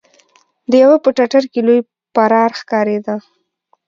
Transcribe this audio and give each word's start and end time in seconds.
د 0.69 0.71
يوه 0.83 0.97
په 1.03 1.09
ټټر 1.17 1.43
کې 1.51 1.59
لوی 1.67 1.79
پرار 2.15 2.49
ښکارېده. 2.59 3.15